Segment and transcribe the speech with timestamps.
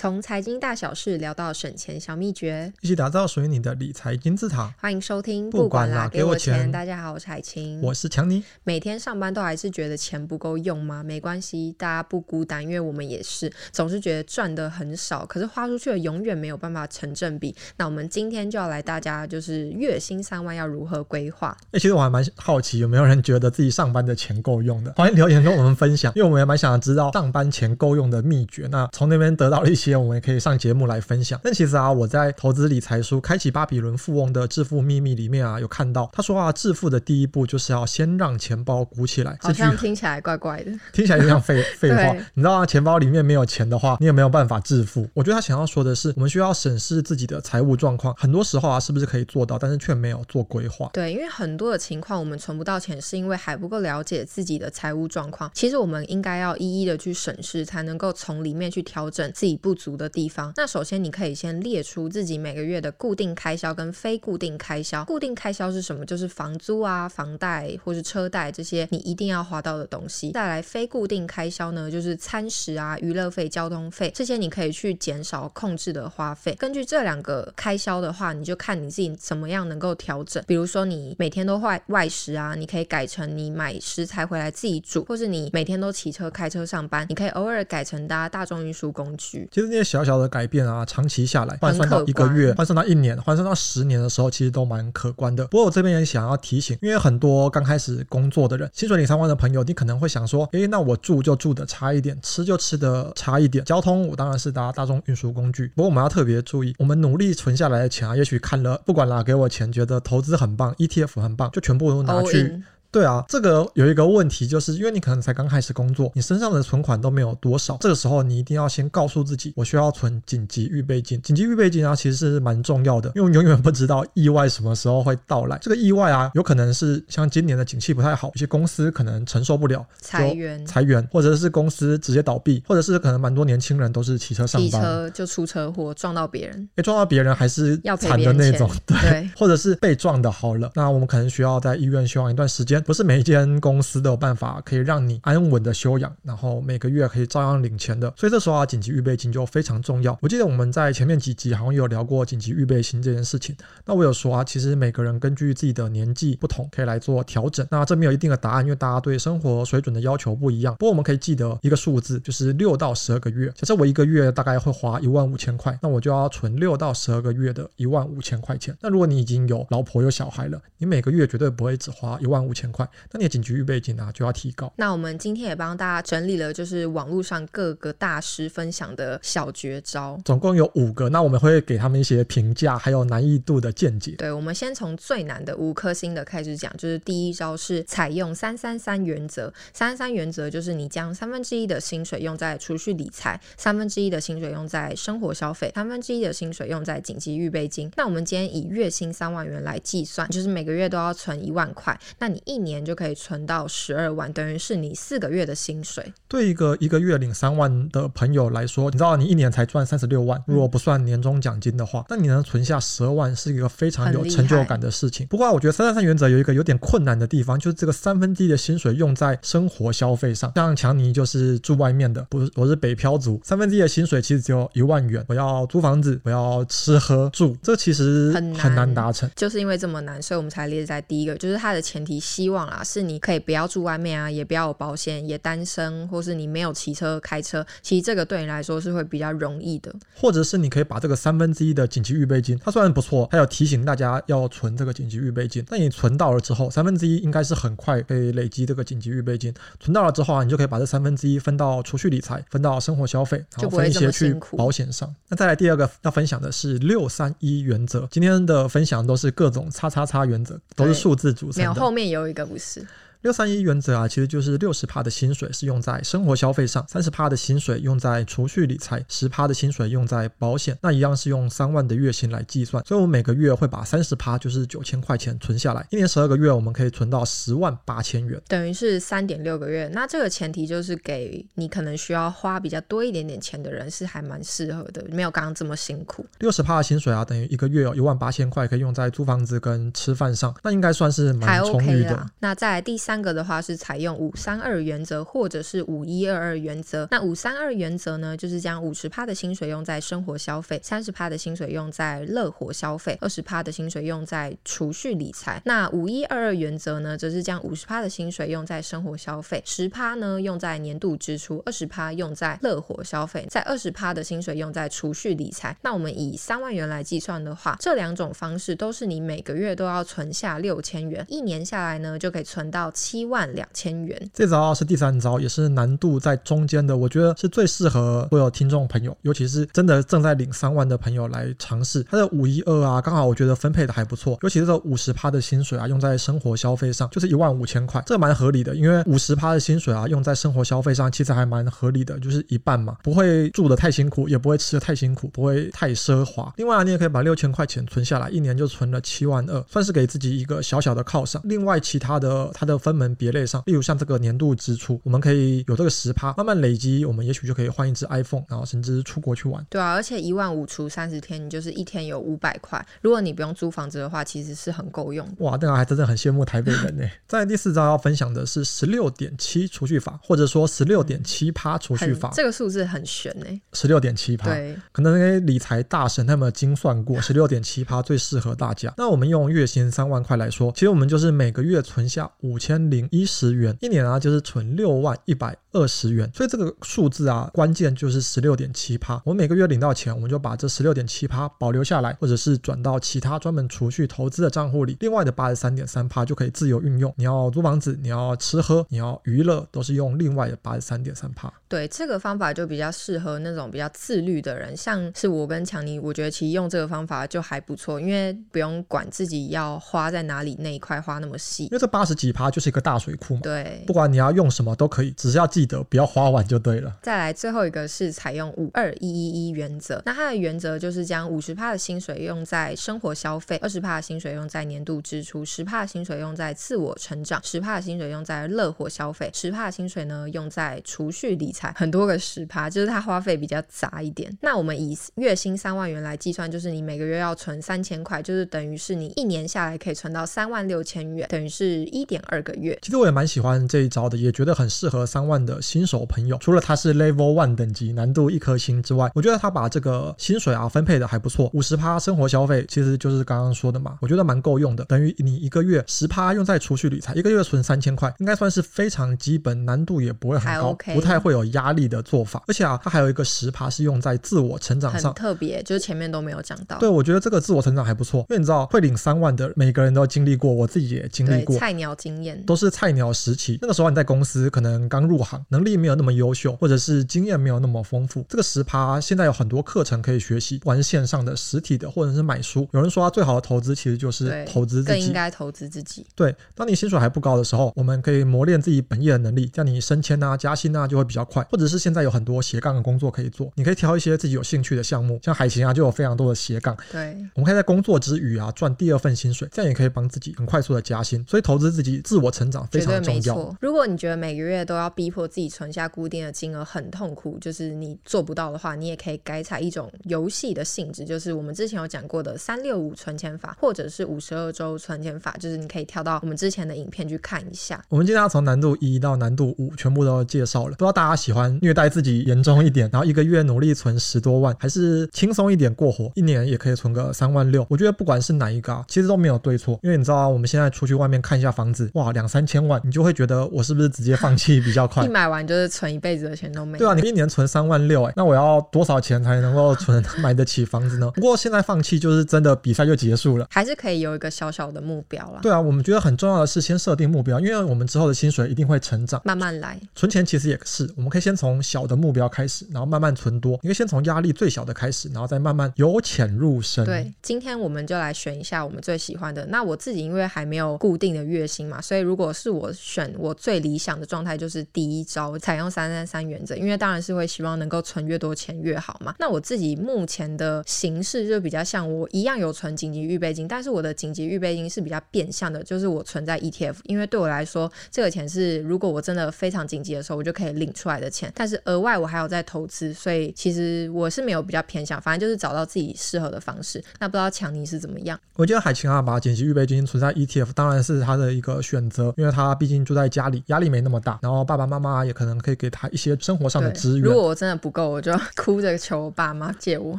[0.00, 4.72] 从财经大小事聊到省钱小秘诀，一起打造属于你的理财金字塔。
[4.78, 6.70] 欢迎收听，不管啦，给我钱。
[6.70, 8.40] 大家好，我是海清，我是强尼。
[8.62, 11.02] 每天上班都还是觉得钱不够用吗？
[11.02, 17.52] 没关系，大家不孤单，因为我们也是，总是觉得赚的很少，可是花出去的永远没有办法成正比。
[17.76, 21.56] 那我们今天就要来大家就是月薪三万要如何规划？
[21.72, 24.92] 哎，其实我还蛮好奇，有没有人觉得自己上班的钱够用的？
[24.92, 28.68] 欢迎留言跟我们分享，因为我们也蛮想要知道上班钱够用的秘诀。
[28.70, 29.87] 那从那边得到了一些。
[29.96, 31.40] 我们也可以上节目来分享。
[31.42, 39.36] 但其实啊，我在投资理财书《开启巴比伦富翁的致富秘密》里面啊，有看到他说啊，致富的第一步就是要先让钱包鼓起来。
[39.40, 42.14] 好像听起来怪怪的，听起来就像废废话。
[42.34, 45.08] 你知道啊，钱包里面没有钱的话，你也没有办法致富。
[45.14, 48.14] 我觉得他想要说的是，我们需要审视自己的财务状况。
[48.16, 50.90] 很多时候啊，是不是可以做到，但是却没有做规划。
[50.92, 55.50] 对，因为很多的情况，我们存不到钱，是因为还不够了解自己的财务状况。
[55.54, 60.52] 其实我们应该要一一的去审视，才能够从里面去调整自己不足的地方。
[60.56, 65.04] 那首先，你可以先列出自己每个月的固定开销跟非固定开销。
[65.04, 66.04] 固定开销是什么？
[66.04, 70.32] 就是房租啊、房贷或是车贷这些你一定要花到的东西。
[70.32, 76.54] 再来，非固定开销呢，就是餐食啊、娱乐费、交通费这些，你可以去减少控制的花费。
[76.58, 80.42] 根据这两个开销的话，你就看你自己怎么样能够调整。
[80.46, 89.48] 比如说，你每天都外外食啊，你可以改成你买食材回来自己煮，或是你每天都骑车开车上班，你可以偶尔改成搭大众运输工具。
[89.52, 95.46] 其实那些小小的改变啊，长期下来换算到一个月，换算到一年，换算到十年的时候，其实都蛮可观的。
[95.46, 105.68] 不过我这边也想要提醒，因为很多刚开始工作的人，薪水领三万的朋友，你可能会想说，诶，那我住就住的差一点，吃就吃的差一点，交通我当然是搭大众运输工具。
[105.76, 112.62] 不过我们要特别注意，我们努力存下来的钱啊，也许看了不管啦，给我钱，觉得投资很棒，ETF 很棒，就全部都拿去。
[112.90, 121.20] 对啊，这个有一个问题，就是因为你可能才刚开始工作，你身上的存款都没有多少，这个时候你一定要先告诉自己，我需要存紧急预备金。
[121.20, 125.58] 紧急预备金啊，其实是蛮重要的，因为永远不知道意外什么时候会到来。
[125.60, 143.58] 这个意外啊，有可能是像今年的景气不太好，一些公司可能承受不了裁员，裁员，或者是公司直接倒闭，或者是可能蛮多年轻人都是骑车上班，骑车就出车祸撞到别人，诶，撞到别人还是要惨的那种，对，对，或者是被撞的好了，那我们可能需要在医院休养一段时间，不是每一间。
[143.60, 150.16] 公司都有办法可以让你安稳的休养，然后每个月可以照样领钱的，所以这时候啊，紧急预备金就非常重要。
[150.20, 153.56] 我记得我们在前面几集好像有聊过紧急预备金这件事情。
[153.84, 157.66] 那我有说啊，其实每个人根据自己的年纪不同，可以来做调整。
[157.70, 160.74] 那这没有一定的答案，因为大家对生活水准的要求不一样。
[160.78, 163.48] 不过我们可以记得一个数字，就是六到十二个月。
[163.54, 168.76] 假设我一个月大概会花一万五千块，那我就要存六到十二个月的一万五千块钱。
[168.80, 174.72] 那如果你已经有老婆有小孩了，你每个月绝对不会只花一万五千块，那你的紧急预备金啊就要提高。
[174.76, 181.08] 那我们今天也帮大家整理了，就是网络上各个大师分享的小绝招，总共有五个。
[181.08, 184.12] 那我们会给他们一些评价，还有难易度的见解。
[184.12, 189.52] 对，我们先从最难的五颗星的开始讲，就是第一招是采用三三三原则。
[189.72, 197.90] 三三三原则就是你将三分之一的薪水用在储蓄理财，三分之一的薪水用在生活消费，三分之一的薪水用在紧急预备金。
[197.96, 206.12] 那我们今天以月薪三万元来计算，就是每个月都要存一万块，那你一年就可以存到十二万，等于是你四个月的薪水。
[206.28, 215.26] 对一个一个月领三万的朋友来说，你知道你一年才赚三十六万，如果不算年终奖金的话，那你能存下十二万是一个非常有成就感的事情。
[215.28, 220.52] 不过我觉得三三三原则有一个有点困难的地方，就是这个三分之一的薪水用在生活消费上。
[220.54, 229.30] 像强尼就是住外面的，不是，我是北漂族，三分之一的薪水其实只有一万元，我要租房子，我要吃喝住，这其实很难达成。
[229.36, 239.94] 就是因为这么难，所以我们才列在第一个，就是它的前提希望啦，是你可以不要住外面啊，也不要有保险，也单身，或是你没有骑车开车，其实这个对你来说是会比较容易的。
[240.14, 249.52] 或者是你可以把这个三分之一的紧急预备金，它虽然不错，它有提醒大家要存这个紧急预备金，但你存到了之后，三分之一应该是很快可以累积这个紧急预备金。
[249.80, 255.14] 存到了之后啊，你就可以把这三分之一分到储蓄理财，分到生活消费，然后分一些去保险上。
[255.28, 258.06] 那再来第二个要分享的是六三一原则。
[258.10, 261.58] 今天的分享都是各种叉叉叉原则，都是数字组成的。
[261.58, 262.86] 没有，后面有一个应不是
[263.22, 270.78] 六三一原则啊，其实就是六十趴的薪水是用在生活消费上，三十趴的薪水用在储蓄理财，十趴的薪水用在保险。
[270.80, 279.90] 那一样是用三万的月薪来计算，所以我们每个月会把三十趴，就是九千块钱存下来，一年十二个月，我们可以存到十万八千元，等于是三点六个月。
[279.92, 286.24] 那这个前提就是给你可能需要花比较多一点点钱的人是还蛮适合的，没有刚刚这么辛苦。
[286.38, 292.24] 六十趴的薪水啊，等于一个月有一万八千块可以用在租房子跟吃饭上，那应该算是蛮充裕的。
[292.38, 293.07] 那再来第四。
[293.08, 297.08] 三个的话是采用五三二原则或者是五一二二原则。
[297.10, 305.62] 那五三二原则呢，就是将五十趴的薪水用在生活消费，三十趴的薪水用在乐活消费，二十趴的薪水用在储蓄理财。
[305.64, 315.74] 那五一二二原则呢，则是将五十趴的薪水用在生活消费，十趴呢用在年度支出，二十趴用在乐活消费，在二十趴的薪水用在储蓄理财。
[315.80, 324.30] 那我们以三万元来计算的话，这两种方式都是你每个月都要存下六千元，一年下来呢就可以存到七万两千元。
[324.34, 332.02] 这招是第三招，也是难度在中间的，我觉得是最适合所有听众朋友，尤其是真的正在领三万的朋友来尝试。
[332.10, 346.52] 它的五一二啊，刚好我觉得分配的还不错，尤其是这五十趴的薪水啊，用在生活消费上就是一万五千块，这蛮合理的，因为五十趴的薪水啊，用在生活消费上其实还蛮合理的，就是一半嘛，不会住得太辛苦，也不会吃得太辛苦，不会太奢华。
[346.56, 351.40] 另外啊，你也可以把六千块钱存下来，一年就存了七万二，算是给自己一个小小的犒赏。
[351.44, 359.64] 另外，其他的它的门别类上，例如像这个年度支出，我们可以有这个十趴，慢慢累积，我们也许就可以换一支 iPhone，然后甚至出国去玩。
[359.70, 362.84] 对啊，而且一万五除三十天，你就是一天有五百块。
[363.00, 365.26] 如果你不用租房子的话，其实是很够用。
[365.38, 367.04] 哇，这个还真的很羡慕台北人呢。
[367.26, 372.30] 在第四招要分享的是十六点七储蓄法，或者说十六点七趴储蓄法。
[372.34, 373.46] 这个数字很悬呢。
[373.72, 378.92] 十六点七趴，对，可能那些理财大神他们精算过， 十六点七趴最适合大家。
[378.96, 386.30] 那我们用月薪三万块来说，其实我们就是每个月存下五千零一十元，一年啊就是存六万一百二十元。
[386.34, 389.20] 所以这个数字啊，关键就是十六点七趴。
[389.24, 394.96] 我们每个月领到钱，我们就把这十六点七趴保留下来，或者是转到其他专门储蓄投资的账户里。
[395.00, 397.12] 另外的八十三点三趴就可以自由运用。
[397.16, 401.52] 你要租房子，你要吃喝，你要娱乐，都是用另外的八十三点三趴。
[401.68, 411.64] 对，这个方法就比较适合那种比较自律的人，像是我跟强尼，我觉得其实用这个方法就还不错，因为不用管自己要花在哪里那一块花那么细。
[411.64, 413.40] 因为这八十几趴就是一个大水库嘛。
[413.42, 416.96] 对，不管你要用什么都可以，只是要记得不要花完就对了。
[417.02, 431.72] 再来最后一个是采用五二一一一原则，那它的原则就是将五十帕的薪水用在生活消费，二十帕的薪水用在年度支出，十帕的薪水用在自我成长，十帕的薪水用在乐活消费，十帕的薪水呢用在储蓄理财。
[431.76, 434.30] 很多个十帕，就是它花费比较杂一点。
[434.40, 442.78] 那我们以月薪三万元来计算，就是你每个月要存三千块，就是等于是你一年下来可以存到三万六千元，等于是一点二个月。
[442.82, 446.36] 其实我也蛮喜欢这一招的，也觉得很适合三万的新手朋友。
[446.38, 451.50] 除了它是 Level One 等级，难度一颗星之外，我觉得他把这个薪水啊分配的还不错。
[451.54, 454.84] 五十趴生活消费，其实就是刚刚说的嘛，我觉得蛮够用的。
[454.84, 462.42] 等于你一个月十趴用在储蓄理财，一个月存三千块，应该算是非常基本，难度也不会很高，OK、不太会有压力的做法。
[462.46, 466.78] 而且啊，它还有一个十趴是用在自我成长上，很特别，就是前面都没有讲到。
[466.78, 473.58] 对，我觉得这个自我成长还不错，因为你知道会领三万的每个人都经历过，我自己也经历过，菜鸟经验都是菜鸟时期。
[473.60, 478.24] 那个时候你在公司可能刚入行，能力没有那么优秀，或者是经验没有那么丰富。
[478.26, 482.66] 这个十趴现在有很多课程可以学习，不管是线上的、实体的，或者是买书。
[482.72, 486.06] 有人说他最好的投资其实就是投资自己，更应该投资自己。
[486.14, 491.46] 对，当你薪水还不高的时候，我们可以磨练自己本业的能力，这样你升迁啊、加薪啊就会比较快。
[491.50, 496.74] 或者是现在有很多斜杠的工作可以做，你可以挑一些自己有兴趣的项目，像海琴啊就有非常多的斜杠。
[496.90, 501.22] 对，我们可以在工作之余啊赚第二份薪水，这样也可以帮自己很快速的加薪。
[501.28, 503.56] 所以投资自己、自我成长非常没错。
[503.60, 517.82] 如果你觉得每个月都要逼迫自己存下固定的金额很痛苦，就是你做不到的话，你也可以改采一种游戏的性质，就是我们之前有讲过的三六五存钱法，或者是五十二周存钱法，就是你可以跳到我们之前的影片去看一下。
[517.88, 527.66] 我们今天要从难度一到难度五全部都介绍了，不知道大家喜欢虐待自己严重一点，然后一个月努力存十多万，还是轻松一点过活，一年也可以存个三万六。
[527.70, 535.04] 我觉得不管是哪一个啊，其实都没有对错，因为你知道啊，我们现在出去外面看一下房子，哇，两三千万，你就会觉得我是不是直接放弃比较快？
[535.04, 536.78] 一买完就是存一辈子的钱都没有。
[536.78, 541.10] 对啊，你一年存三万六，哎，那我要多少钱才能够存买得起房子呢？
[541.16, 545.40] 不过现在放弃就是真的比赛就结束了，还是可以有一个小小的目标了。
[545.42, 549.78] 对啊，我们觉得很重要的是先设定目标，因为我们之后的薪水一定会成长，慢慢来。
[549.94, 553.58] 存钱其实也是，我们可以先从小的目标开始，然后慢慢存多。
[553.62, 556.84] 你可以先从压力最小的开始，然后再慢慢由浅入深。
[556.84, 559.46] 对，今天我们就来选一下我们最喜欢的。
[559.46, 569.14] 那我自己因为还没有固定的月薪嘛，所以如果是我选，我最理想的状态就是第一招采用三三三原则，因为当然是会希望能够存越多钱越好嘛。
[569.18, 581.30] 那我自己目前的形式就比较像我一样有存紧急预备金，但是我的紧急预备金是比较变相的，就是我存在 ETF，因为对我来说这个钱是如果我真的非常紧急的时候，我就可以领出来的钱。
[581.34, 586.82] 但是额外我还有在投资，所以其实我是没有比较偏向，反正就是找到自己适合的方式。
[587.00, 588.18] 那不知道强尼是怎么样？
[588.34, 591.97] 我觉得海晴啊，把紧急预备金存在 ETF，当然是他的一个选择。
[591.98, 597.02] 择，因为他毕竟住在家里，压力没那么大，然后爸爸妈妈也可能可以给他一些生活上的资源。
[597.02, 599.98] 如果我真的不够，我就哭着求我爸妈借我。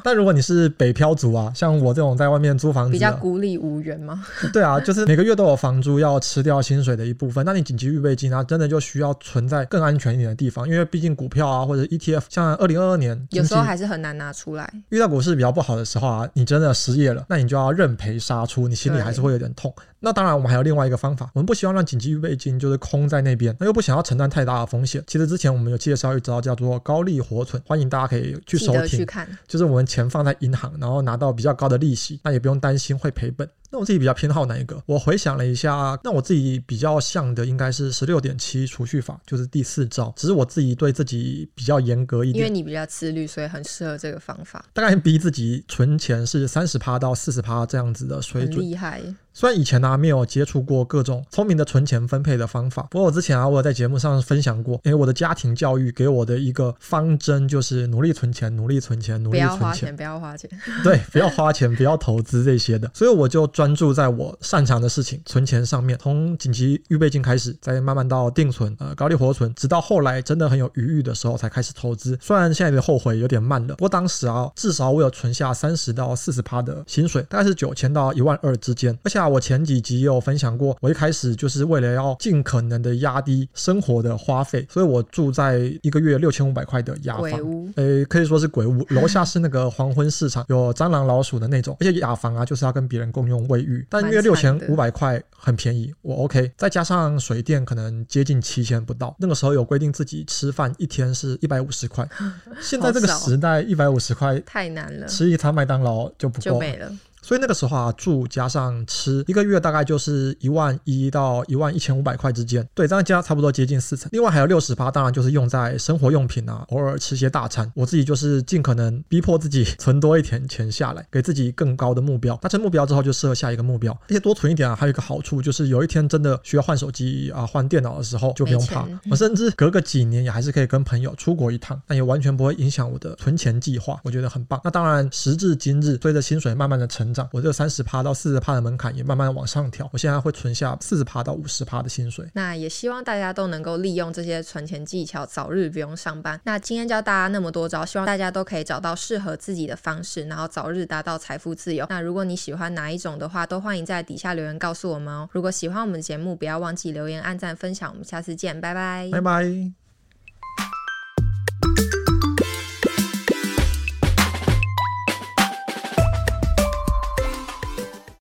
[0.03, 4.25] 但如果你是北漂族啊，像我这种在外面租房子，比较孤立无援吗？
[4.53, 14.72] 对啊，就是每个月都有房租要吃掉薪水的一部分，那你紧急预备金啊，真的就需要存在更安全一点的地方，因为毕竟股票啊或者 ETF，像二零二二年有时候还是很难拿出来。
[14.89, 19.74] 遇到股市比较不好的时候啊，你真的失业了，那你就要认赔杀出，你心里还是会有点痛。
[20.01, 25.03] 那当然，我们还有另外一个方法，我们不希望让紧急预备金就是空在那边，那又不想要承担太大的风险。
[25.06, 33.50] 其实之前我们有介绍一招叫做高利活存，欢迎大家可以去收听，去看，就是我们钱放在银行，然后拿到比较高的利息，那也不用担心会赔本。
[33.72, 34.82] 那我自己比较偏好哪一个？
[34.88, 40.12] 我回想了一下，那我自己比较像的应该是十六点七储蓄法，就是第四招。
[40.15, 44.65] 只是我自己对自己比较严格一点，因为你比较自律，所以很适合这个方法。
[44.74, 49.03] 大概逼自己存钱是三十趴到四十趴这样子的水准，厉害。
[49.39, 72.19] 虽然以前呢、啊、没有接触过各种聪明的存钱分配的方法，不过我之前啊我有在节目上分享过，因为我的家庭教育给我的一个方针就是努力存钱，努力存钱，努力存钱，不要花钱，不要花钱， 对，不要花钱，不要投资这些的，所以我就专注在我擅长的事情，存钱上面，从紧急预备金开始，再慢慢到定存，呃，高利活存，直到后来真的很有余裕的时候才开始投资。
[72.22, 80.00] 虽然现在的后悔有点慢了，不过当时啊，至少我有存下三十到四十趴的薪水，大概是九千到一万二之间，而且啊，我前几集。
[80.00, 87.31] 有分享过，我一开始就是为了要尽可能的压低生活的花费，所以我住在一个月六千五百块的雅房，
[87.75, 102.07] 诶屋，可以说是鬼屋， 楼下是那个黄昏市场，有蟑螂老鼠的那种，而且雅房啊就是要跟别人共用卫浴，但因为六千五百块很便宜，我 OK，再加上水电可能接近七千不到，那个时候有规定自己吃饭一天是一百五十块，
[102.62, 106.91] 现在这个时代一百五十块太难了，吃一餐麦当劳就不够，了。
[107.21, 112.67] 所以那个时候啊，住加上吃，一个月大概就是一万一到一万一千五百块之间。
[112.73, 114.09] 对，这样加差不多接近四成。
[114.11, 117.71] 另外还有六十八，当然就是用在生活用品啊，偶尔吃些大餐。
[117.75, 122.35] 我自己就是尽可能逼迫自己存多一点钱下来，给自己更高的目标。
[122.38, 128.88] 达成目标之后就设下一个目标，而且多存一点啊，还有一个好处就是有一天真的需要换手机啊、换电脑的时候就不用怕。
[129.09, 133.99] 我甚至隔个几年也还是可以跟朋友出国一趟，但也完全不会影响我的存钱计划。
[134.03, 134.59] 我觉得很棒。
[134.63, 142.25] 那当然，时至今日，随着薪水慢慢的成长，我这三十趴到四十趴的门槛也慢慢往上调，我现在会存下四十趴到五十趴的薪水。
[142.34, 146.39] 那也希望大家都能够利用这些存钱技巧，早日不用上班。
[146.44, 151.86] 那今天教大家那么多招，希望大家都可以找到适合自己的方式，然后早日达到财富自由。
[151.89, 155.28] 那如果你喜欢哪一种的话，都欢迎在底下留言告诉我们哦。
[155.32, 157.89] 如果喜欢我们的节目，不要忘记留言、按赞、分享。
[157.92, 159.88] 我们下次见，拜拜，拜拜。